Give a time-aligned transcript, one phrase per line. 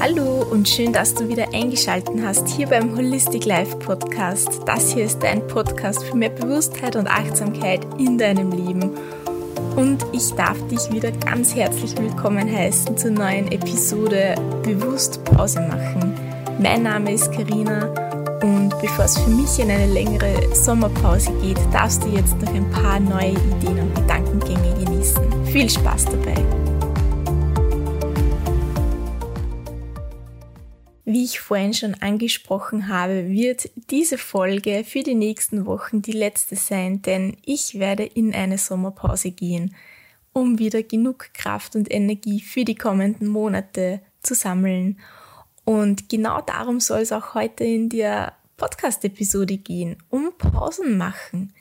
[0.00, 4.60] Hallo und schön, dass du wieder eingeschaltet hast hier beim Holistic Life Podcast.
[4.66, 8.90] Das hier ist dein Podcast für mehr Bewusstheit und Achtsamkeit in deinem Leben.
[9.76, 16.14] Und ich darf dich wieder ganz herzlich willkommen heißen zur neuen Episode Bewusst Pause machen.
[16.60, 17.86] Mein Name ist Karina
[18.42, 22.70] und bevor es für mich in eine längere Sommerpause geht, darfst du jetzt noch ein
[22.70, 25.46] paar neue Ideen und Gedankengänge genießen.
[25.46, 26.63] Viel Spaß dabei!
[31.14, 36.56] Wie ich vorhin schon angesprochen habe, wird diese Folge für die nächsten Wochen die letzte
[36.56, 39.76] sein, denn ich werde in eine Sommerpause gehen,
[40.32, 44.98] um wieder genug Kraft und Energie für die kommenden Monate zu sammeln.
[45.62, 51.52] Und genau darum soll es auch heute in der Podcast-Episode gehen, um Pausen machen.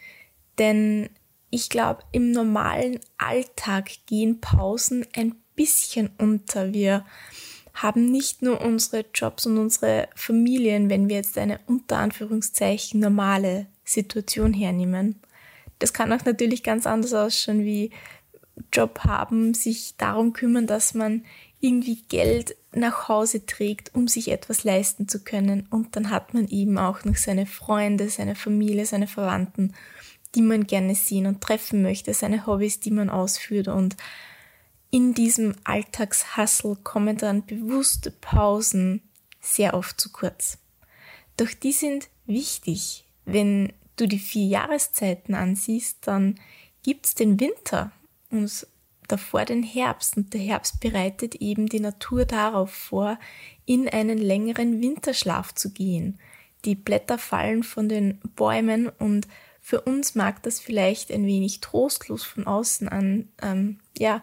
[0.58, 1.12] Denn
[1.52, 6.74] ich glaube, im normalen Alltag gehen Pausen ein bisschen unter.
[6.74, 7.06] Wir
[7.74, 13.66] haben nicht nur unsere Jobs und unsere Familien, wenn wir jetzt eine unter Anführungszeichen normale
[13.84, 15.20] Situation hernehmen.
[15.80, 17.92] Das kann auch natürlich ganz anders ausschauen, wie
[18.72, 21.26] Job haben, sich darum kümmern, dass man
[21.60, 25.68] irgendwie Geld nach Hause trägt, um sich etwas leisten zu können.
[25.70, 29.74] Und dann hat man eben auch noch seine Freunde, seine Familie, seine Verwandten,
[30.36, 33.96] die man gerne sehen und treffen möchte, seine Hobbys, die man ausführt und
[34.94, 39.02] in diesem Alltagshassel kommen dann bewusste Pausen
[39.42, 40.60] sehr oft zu kurz.
[41.36, 43.08] Doch die sind wichtig.
[43.26, 46.40] Wenn du die vier Jahreszeiten ansiehst, dann
[46.84, 47.92] gibt's den Winter
[48.30, 48.68] und
[49.08, 50.16] davor den Herbst.
[50.16, 53.18] Und der Herbst bereitet eben die Natur darauf vor,
[53.66, 56.20] in einen längeren Winterschlaf zu gehen.
[56.66, 59.28] Die Blätter fallen von den Bäumen und
[59.60, 64.22] für uns mag das vielleicht ein wenig trostlos von außen an, ähm, ja,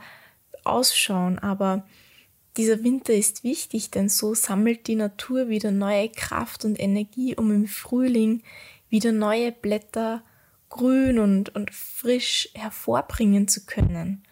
[0.64, 1.84] ausschauen, aber
[2.56, 7.50] dieser Winter ist wichtig, denn so sammelt die Natur wieder neue Kraft und Energie, um
[7.52, 8.42] im Frühling
[8.88, 10.22] wieder neue Blätter
[10.68, 14.22] grün und, und frisch hervorbringen zu können.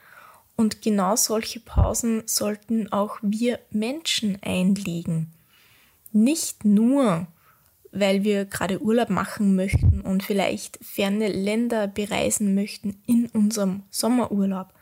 [0.57, 5.33] Und genau solche Pausen sollten auch wir Menschen einlegen.
[6.13, 7.29] Nicht nur,
[7.93, 14.73] weil wir gerade Urlaub machen möchten und vielleicht ferne Länder bereisen möchten in unserem Sommerurlaub,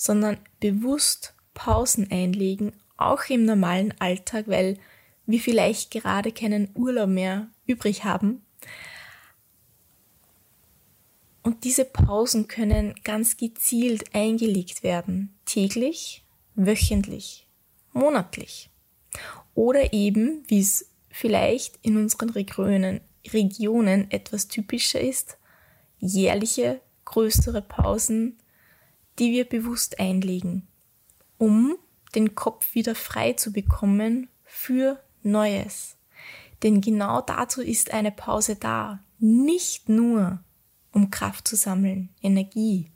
[0.00, 4.78] sondern bewusst Pausen einlegen, auch im normalen Alltag, weil
[5.26, 8.40] wir vielleicht gerade keinen Urlaub mehr übrig haben.
[11.42, 16.24] Und diese Pausen können ganz gezielt eingelegt werden, täglich,
[16.54, 17.46] wöchentlich,
[17.92, 18.70] monatlich.
[19.54, 23.02] Oder eben, wie es vielleicht in unseren Regionen,
[23.34, 25.36] Regionen etwas typischer ist,
[25.98, 28.38] jährliche größere Pausen
[29.20, 30.66] die wir bewusst einlegen,
[31.38, 31.76] um
[32.14, 35.96] den Kopf wieder frei zu bekommen für Neues.
[36.62, 39.00] Denn genau dazu ist eine Pause da.
[39.18, 40.42] Nicht nur,
[40.92, 42.90] um Kraft zu sammeln, Energie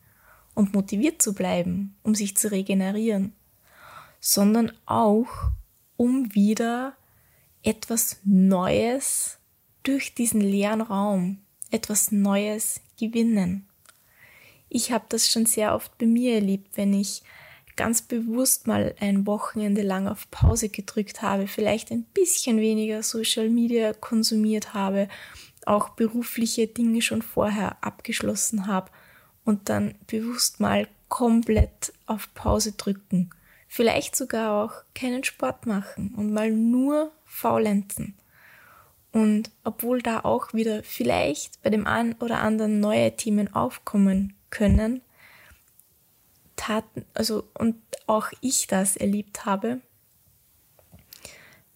[0.55, 3.35] und motiviert zu bleiben, um sich zu regenerieren,
[4.19, 5.29] sondern auch,
[5.97, 6.97] um wieder
[7.63, 9.39] etwas Neues
[9.83, 11.39] durch diesen leeren Raum,
[11.71, 13.69] etwas Neues gewinnen
[14.75, 17.23] ich habe das schon sehr oft bei mir erlebt, wenn ich
[17.77, 23.51] ganz bewusst mal ein Wochenende lang auf Pause gedrückt habe, vielleicht ein bisschen weniger Social
[23.51, 25.09] Media konsumiert habe,
[25.65, 28.91] auch berufliche Dinge schon vorher abgeschlossen habe
[29.45, 33.31] und dann bewusst mal komplett auf Pause drücken.
[33.69, 38.15] Vielleicht sogar auch keinen Sport machen und mal nur faulenzen.
[39.13, 45.03] Und obwohl da auch wieder vielleicht bei dem einen oder anderen neue Themen aufkommen können,
[46.57, 47.77] taten, also und
[48.07, 49.81] auch ich das erlebt habe,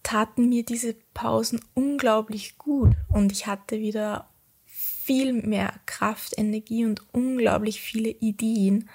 [0.01, 4.29] taten mir diese Pausen unglaublich gut und ich hatte wieder
[4.65, 8.89] viel mehr Kraft, Energie und unglaublich viele Ideen,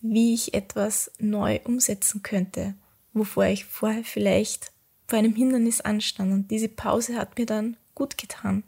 [0.00, 2.74] wie ich etwas neu umsetzen könnte,
[3.12, 4.72] wovor ich vorher vielleicht
[5.06, 6.32] vor einem Hindernis anstand.
[6.32, 8.62] Und diese Pause hat mir dann gut getan.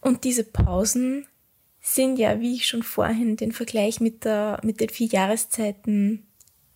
[0.00, 1.26] Und diese Pausen
[1.94, 6.26] sind ja, wie ich schon vorhin den Vergleich mit, der, mit den vier Jahreszeiten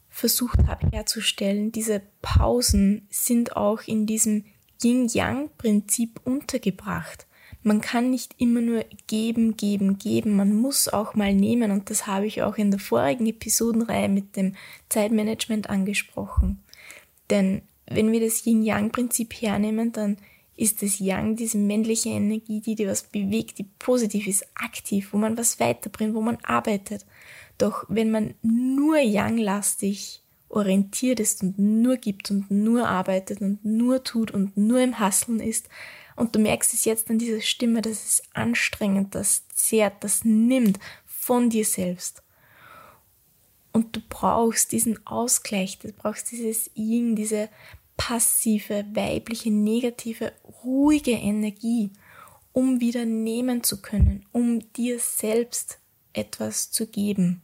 [0.09, 4.45] versucht habe herzustellen, diese Pausen sind auch in diesem
[4.83, 7.27] Yin-Yang-Prinzip untergebracht.
[7.63, 12.07] Man kann nicht immer nur geben, geben, geben, man muss auch mal nehmen und das
[12.07, 14.55] habe ich auch in der vorigen Episodenreihe mit dem
[14.89, 16.61] Zeitmanagement angesprochen.
[17.31, 20.17] Denn wenn wir das Yin-Yang-Prinzip hernehmen, dann
[20.57, 25.19] ist das Yang, diese männliche Energie, die dir was bewegt, die positiv ist, aktiv, wo
[25.19, 27.07] man was weiterbringt, wo man arbeitet.
[27.59, 30.23] Doch wenn man nur Yang-lastig
[30.53, 35.41] orientiert ist und nur gibt und nur arbeitet und nur tut und nur im Hasseln
[35.41, 35.69] ist.
[36.15, 40.79] Und du merkst es jetzt an dieser Stimme, das ist anstrengend, das zehrt, das nimmt
[41.07, 42.23] von dir selbst.
[43.73, 47.49] Und du brauchst diesen Ausgleich, du brauchst dieses Yin, diese
[48.05, 50.33] passive, weibliche, negative,
[50.65, 51.93] ruhige Energie,
[52.53, 55.79] um wieder nehmen zu können, um dir selbst
[56.13, 57.43] etwas zu geben.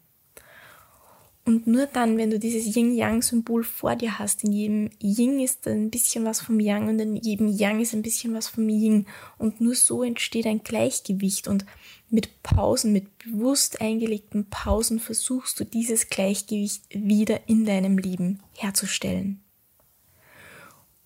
[1.44, 5.90] Und nur dann, wenn du dieses Yin-Yang-Symbol vor dir hast, in jedem Yin ist ein
[5.90, 9.06] bisschen was vom Yang und in jedem Yang ist ein bisschen was vom Yin.
[9.38, 11.46] Und nur so entsteht ein Gleichgewicht.
[11.46, 11.64] Und
[12.10, 19.40] mit Pausen, mit bewusst eingelegten Pausen versuchst du dieses Gleichgewicht wieder in deinem Leben herzustellen.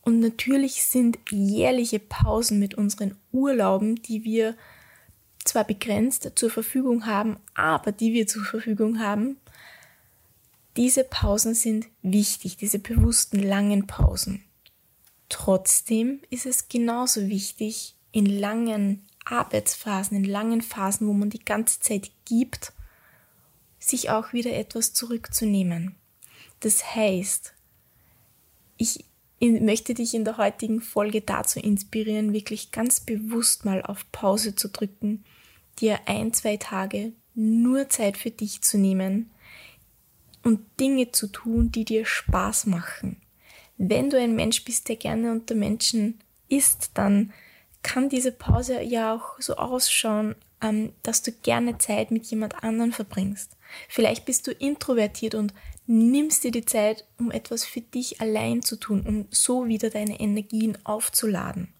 [0.02, 4.56] Und natürlich sind jährliche Pausen mit unseren Urlauben, die wir
[5.44, 9.36] zwar begrenzt zur Verfügung haben, aber die wir zur Verfügung haben,
[10.76, 14.44] diese Pausen sind wichtig, diese bewussten langen Pausen.
[15.28, 21.80] Trotzdem ist es genauso wichtig, in langen Arbeitsphasen, in langen Phasen, wo man die ganze
[21.80, 22.72] Zeit gibt,
[23.78, 25.94] sich auch wieder etwas zurückzunehmen.
[26.60, 27.54] Das heißt,
[28.76, 29.04] ich
[29.50, 34.68] möchte dich in der heutigen Folge dazu inspirieren, wirklich ganz bewusst mal auf Pause zu
[34.68, 35.24] drücken,
[35.80, 39.30] dir ein, zwei Tage nur Zeit für dich zu nehmen,
[40.42, 43.20] und Dinge zu tun, die dir Spaß machen.
[43.78, 46.18] Wenn du ein Mensch bist, der gerne unter Menschen
[46.48, 47.32] ist, dann
[47.82, 52.92] kann diese Pause ja auch so ausschauen, ähm, dass du gerne Zeit mit jemand anderen
[52.92, 53.56] verbringst.
[53.88, 55.52] Vielleicht bist du introvertiert und
[55.92, 60.20] nimmst dir die Zeit, um etwas für dich allein zu tun, um so wieder deine
[60.20, 61.72] Energien aufzuladen.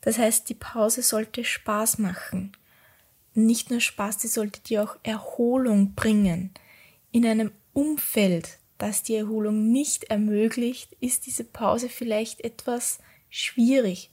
[0.00, 2.52] Das heißt, die Pause sollte Spaß machen.
[3.34, 6.50] Nicht nur Spaß, sie sollte dir auch Erholung bringen.
[7.12, 12.98] In einem Umfeld, das die Erholung nicht ermöglicht, ist diese Pause vielleicht etwas
[13.30, 14.10] schwierig.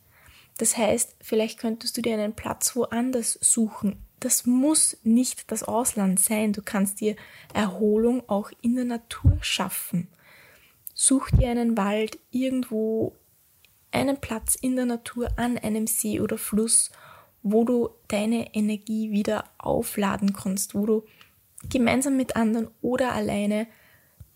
[0.57, 3.97] Das heißt, vielleicht könntest du dir einen Platz woanders suchen.
[4.23, 6.53] Das muss nicht das Ausland sein.
[6.53, 7.17] Du kannst dir
[7.53, 10.07] Erholung auch in der Natur schaffen.
[10.93, 13.17] Such dir einen Wald irgendwo,
[13.91, 16.89] einen Platz in der Natur an einem See oder Fluss,
[17.41, 21.03] wo du deine Energie wieder aufladen kannst, wo du
[21.69, 23.67] gemeinsam mit anderen oder alleine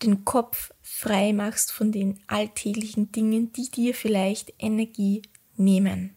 [0.03, 5.21] den Kopf frei machst von den alltäglichen Dingen, die dir vielleicht Energie
[5.55, 6.16] nehmen.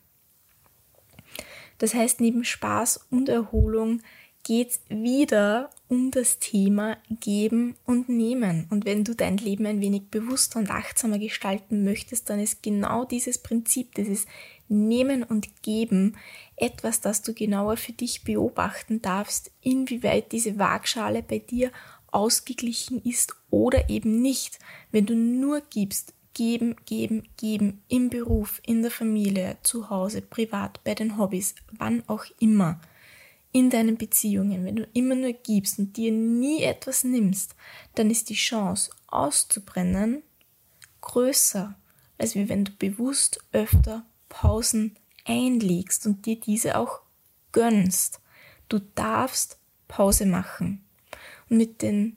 [1.81, 4.03] Das heißt, neben Spaß und Erholung
[4.43, 8.67] geht's wieder um das Thema Geben und Nehmen.
[8.71, 13.07] Und wenn du dein Leben ein wenig bewusster und achtsamer gestalten möchtest, dann ist genau
[13.07, 14.27] dieses Prinzip, dieses
[14.69, 16.17] Nehmen und Geben
[16.57, 21.73] etwas, das du genauer für dich beobachten darfst, inwieweit diese Waagschale bei dir
[22.13, 24.59] ausgeglichen ist oder eben nicht.
[24.93, 30.83] Wenn du nur gibst, geben, geben, geben, im Beruf, in der Familie, zu Hause, privat,
[30.85, 32.81] bei den Hobbys, wann auch immer,
[33.53, 37.57] in deinen Beziehungen, wenn du immer nur gibst und dir nie etwas nimmst,
[37.95, 40.23] dann ist die Chance auszubrennen
[41.03, 41.75] größer,
[42.17, 44.97] als wenn du bewusst öfter Pausen
[45.27, 47.03] einlegst und dir diese auch
[47.53, 48.19] gönnst.
[48.71, 49.59] Du darfst
[49.89, 50.87] Pause machen.
[51.51, 52.17] Und mit den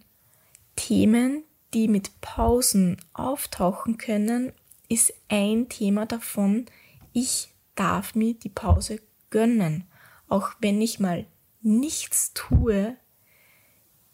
[0.78, 1.44] Themen,
[1.74, 4.54] die mit Pausen auftauchen können,
[4.90, 6.65] ist ein Thema davon,
[7.13, 9.00] ich darf mir die Pause
[9.30, 9.86] gönnen.
[10.27, 11.25] Auch wenn ich mal
[11.62, 12.98] nichts tue,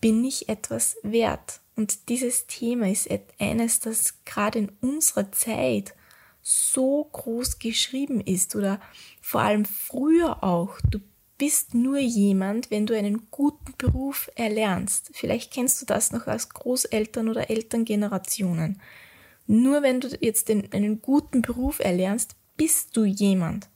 [0.01, 1.62] bin ich etwas wert.
[1.75, 5.96] Und dieses Thema ist eines, das gerade in unserer Zeit
[6.42, 8.80] so groß geschrieben ist oder
[9.22, 10.80] vor allem früher auch.
[10.89, 11.00] Du
[11.39, 15.10] bist nur jemand, wenn du einen guten Beruf erlernst.
[15.13, 18.79] Vielleicht kennst du das noch als Großeltern oder Elterngenerationen.
[19.48, 23.69] Nur wenn du jetzt den, einen guten Beruf erlernst, bist du jemand.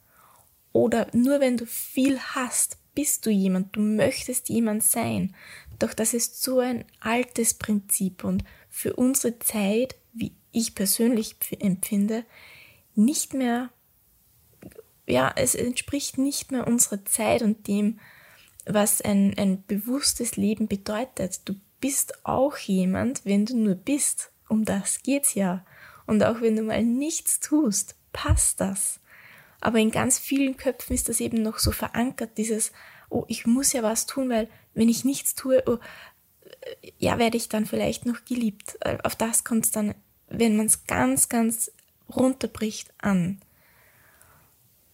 [0.73, 3.75] Oder nur wenn du viel hast, bist du jemand.
[3.75, 5.33] Du möchtest jemand sein.
[5.79, 12.25] Doch das ist so ein altes Prinzip und für unsere Zeit, wie ich persönlich empfinde,
[12.93, 13.71] nicht mehr,
[15.05, 17.99] ja, es entspricht nicht mehr unserer Zeit und dem,
[18.65, 21.41] was ein, ein bewusstes Leben bedeutet.
[21.45, 24.31] Du bist auch jemand, wenn du nur bist.
[24.47, 25.65] Um das geht's ja.
[26.05, 28.99] Und auch wenn du mal nichts tust, passt das.
[29.59, 32.71] Aber in ganz vielen Köpfen ist das eben noch so verankert, dieses,
[33.09, 35.77] oh, ich muss ja was tun, weil wenn ich nichts tue, oh,
[36.97, 38.77] ja, werde ich dann vielleicht noch geliebt.
[39.03, 39.95] Auf das kommt es dann,
[40.27, 41.71] wenn man es ganz, ganz
[42.13, 43.39] runterbricht an.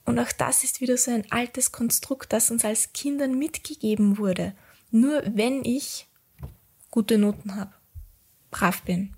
[0.09, 4.55] Und auch das ist wieder so ein altes Konstrukt, das uns als Kindern mitgegeben wurde.
[4.89, 6.07] Nur wenn ich
[6.89, 7.75] gute Noten habe,
[8.49, 9.13] brav bin,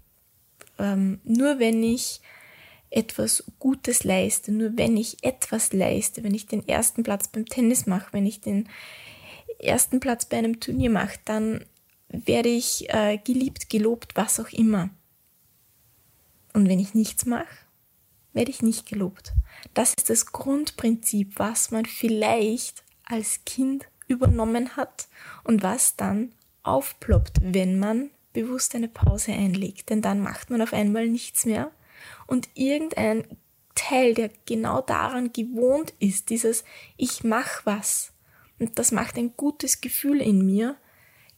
[0.78, 2.20] ähm, nur wenn ich
[2.90, 7.86] etwas Gutes leiste, nur wenn ich etwas leiste, wenn ich den ersten Platz beim Tennis
[7.86, 8.68] mache, wenn ich den
[9.60, 11.64] ersten Platz bei einem Turnier mache, dann
[12.10, 14.90] werde ich äh, geliebt, gelobt, was auch immer.
[16.52, 17.48] Und wenn ich nichts mache,
[18.34, 19.34] werde ich nicht gelobt.
[19.74, 25.08] Das ist das Grundprinzip, was man vielleicht als Kind übernommen hat
[25.44, 26.34] und was dann
[26.64, 29.90] aufploppt, wenn man bewusst eine Pause einlegt.
[29.90, 31.72] Denn dann macht man auf einmal nichts mehr
[32.28, 33.26] und irgendein
[33.76, 36.64] Teil, der genau daran gewohnt ist, dieses
[36.98, 38.14] Ich mach was
[38.60, 40.76] und das macht ein gutes Gefühl in mir,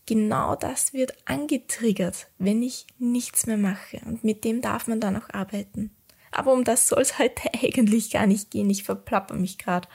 [0.05, 4.01] genau das wird angetriggert, wenn ich nichts mehr mache.
[4.05, 5.91] Und mit dem darf man dann auch arbeiten.
[6.33, 8.69] Aber um das soll es heute eigentlich gar nicht gehen.
[8.69, 9.87] Ich verplapper mich gerade.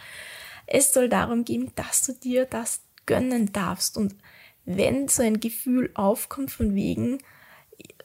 [0.66, 3.97] Es soll darum gehen, dass du dir das gönnen darfst.
[3.97, 4.14] Und
[4.64, 7.18] wenn so ein Gefühl aufkommt von wegen,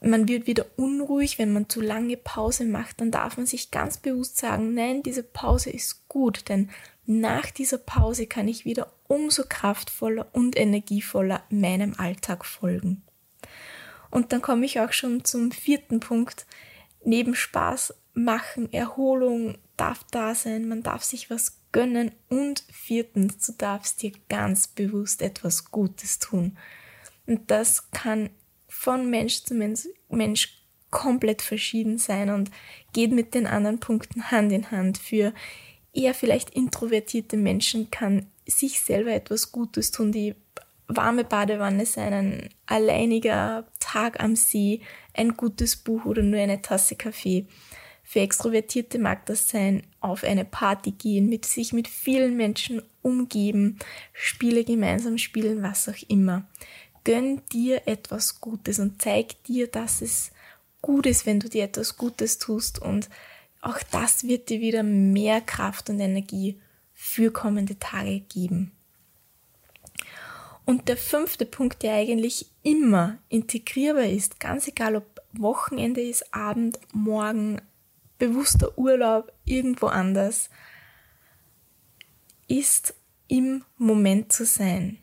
[0.02, 3.98] man wird wieder unruhig, wenn man zu lange Pause macht, dann darf man sich ganz
[3.98, 6.70] bewusst sagen, nein, diese Pause ist gut, denn
[7.06, 13.04] nach dieser Pause kann ich wieder umso kraftvoller und energievoller meinem Alltag folgen.
[14.10, 16.46] Und dann komme ich auch schon zum vierten Punkt.
[17.04, 23.54] Neben Spaß machen, Erholung darf da sein, man darf sich was gönnen und viertens, du
[23.54, 26.58] darfst dir ganz bewusst etwas Gutes tun.
[27.26, 28.30] Und das kann
[28.68, 32.52] von Mensch zu Mensch, Mensch komplett verschieden sein und
[32.94, 35.00] geht mit den anderen Punkten Hand in Hand.
[35.00, 35.34] Für
[35.92, 40.36] eher vielleicht introvertierte Menschen kann sich selber etwas Gutes tun, die
[40.88, 44.82] warme Badewanne sein, ein alleiniger Tag am See,
[45.14, 47.48] ein gutes Buch oder nur eine Tasse Kaffee.
[48.04, 53.80] Für Extrovertierte mag das sein, auf eine Party gehen, mit sich mit vielen Menschen umgeben,
[54.12, 56.46] Spiele gemeinsam spielen, was auch immer.
[57.06, 60.32] Gönn dir etwas Gutes und zeig dir, dass es
[60.82, 63.10] gut ist, wenn du dir etwas Gutes tust und
[63.62, 66.60] auch das wird dir wieder mehr Kraft und Energie
[66.94, 68.74] für kommende Tage geben.
[70.66, 76.80] Und der fünfte Punkt, der eigentlich immer integrierbar ist, ganz egal ob Wochenende ist, Abend,
[76.94, 77.62] Morgen,
[78.24, 80.50] bewusster Urlaub irgendwo anders,
[82.48, 82.94] ist
[83.28, 85.00] im Moment zu sein.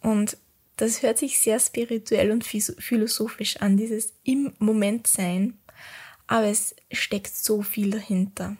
[0.00, 0.36] Und
[0.76, 5.56] das hört sich sehr spirituell und philosophisch an, dieses im Moment sein,
[6.26, 8.56] aber es steckt so viel dahinter.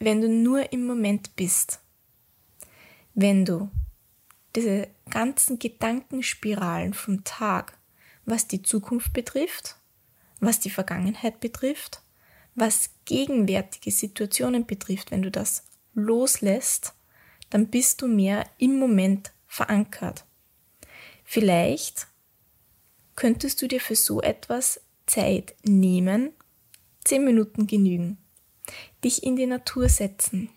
[0.00, 1.80] Wenn du nur im Moment bist,
[3.14, 3.70] wenn du
[4.56, 7.78] diese ganzen Gedankenspiralen vom Tag,
[8.24, 9.76] was die Zukunft betrifft,
[10.40, 12.03] was die Vergangenheit betrifft,
[12.54, 16.94] was gegenwärtige Situationen betrifft, wenn du das loslässt,
[17.50, 20.24] dann bist du mehr im Moment verankert.
[21.24, 22.06] Vielleicht
[23.16, 26.32] könntest du dir für so etwas Zeit nehmen,
[27.04, 28.18] zehn Minuten genügen,
[29.02, 30.50] dich in die Natur setzen.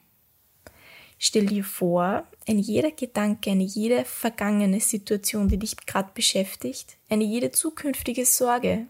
[1.20, 7.24] Stell dir vor, ein jeder Gedanke, eine jede vergangene Situation, die dich gerade beschäftigt, eine
[7.24, 8.88] jede zukünftige Sorge,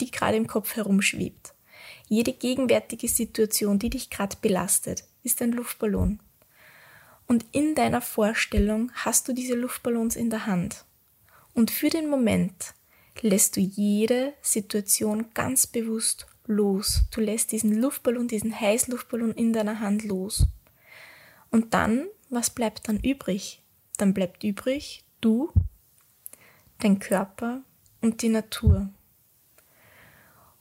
[0.00, 1.54] die gerade im Kopf herumschwebt,
[2.12, 6.20] jede gegenwärtige Situation, die dich gerade belastet, ist ein Luftballon.
[7.26, 10.84] Und in deiner Vorstellung hast du diese Luftballons in der Hand.
[11.54, 12.74] Und für den Moment
[13.22, 17.00] lässt du jede Situation ganz bewusst los.
[17.12, 20.46] Du lässt diesen Luftballon, diesen Heißluftballon in deiner Hand los.
[21.50, 23.62] Und dann, was bleibt dann übrig?
[23.96, 25.50] Dann bleibt übrig du,
[26.78, 27.62] dein Körper
[28.02, 28.90] und die Natur.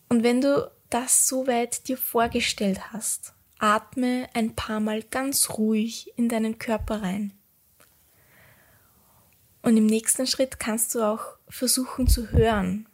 [0.07, 6.29] Und wenn du das soweit dir vorgestellt hast, atme ein paar Mal ganz ruhig in
[6.29, 7.33] deinen Körper rein.
[9.61, 12.87] Und im nächsten Schritt kannst du auch versuchen zu hören,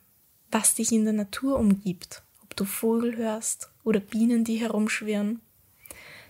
[0.52, 5.42] was dich in der Natur umgibt, ob du Vogel hörst oder Bienen, die herumschwirren.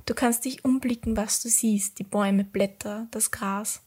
[0.05, 3.81] Du kannst dich umblicken, was du siehst, die Bäume, Blätter, das Gras.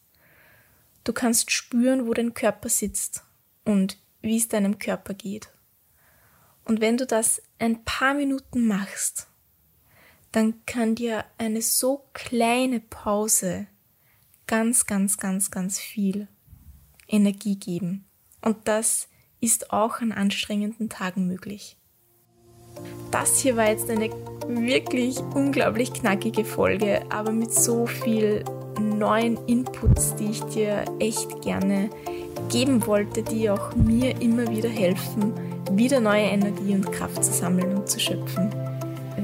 [1.05, 3.25] Du kannst spüren, wo dein Körper sitzt
[3.65, 5.51] und wie es deinem Körper geht.
[6.65, 9.29] Und wenn du das ein paar Minuten machst,
[10.33, 13.67] dann kann dir eine so kleine Pause
[14.47, 16.29] ganz, ganz, ganz, ganz viel
[17.09, 18.05] Energie geben.
[18.43, 19.09] Und das
[19.41, 21.77] ist auch an anstrengenden Tagen möglich.
[23.11, 24.11] Das hier war jetzt eine
[24.47, 28.45] wirklich unglaublich knackige Folge, aber mit so viel
[28.79, 31.91] neuen Inputs, die ich dir echt gerne
[32.49, 35.33] geben wollte, die auch mir immer wieder helfen,
[35.77, 38.51] wieder neue Energie und Kraft zu sammeln und zu schöpfen.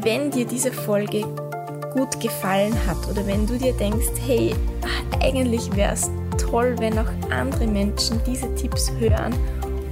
[0.02, 1.22] Wenn dir diese Folge
[1.92, 4.54] gut gefallen hat oder wenn du dir denkst, hey,
[5.20, 9.34] eigentlich wäre es toll, wenn auch andere Menschen diese Tipps hören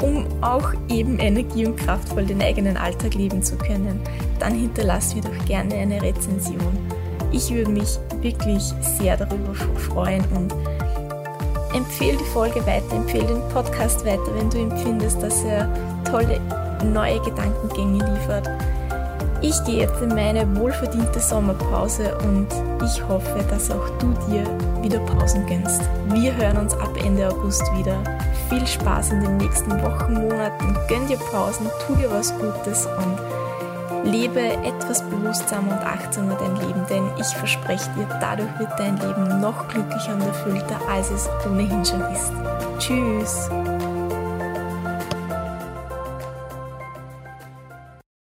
[0.05, 4.01] um auch eben energie- und kraftvoll den eigenen Alltag leben zu können,
[4.39, 6.77] dann hinterlass mir doch gerne eine Rezension.
[7.33, 8.63] Ich würde mich wirklich
[8.99, 10.55] sehr darüber freuen und
[11.75, 15.69] empfehle die Folge weiter, empfehle den Podcast weiter, wenn du empfindest, dass er
[16.11, 16.41] tolle
[16.93, 18.49] neue Gedankengänge liefert.
[19.41, 22.47] Ich gehe jetzt in meine wohlverdiente Sommerpause und
[22.83, 24.45] ich hoffe, dass auch du dir
[24.83, 25.83] wieder Pausen gönnst.
[26.09, 28.03] Wir hören uns ab Ende August wieder.
[28.49, 30.77] Viel Spaß in den nächsten Wochen, Monaten.
[30.89, 33.44] Gönn dir Pausen, tu dir was Gutes und
[34.05, 39.41] lebe etwas bewusstsamer und achtsamer dein Leben, denn ich verspreche dir, dadurch wird dein Leben
[39.41, 42.33] noch glücklicher und erfüllter, als es ohnehin schon ist.
[42.79, 43.51] Tschüss!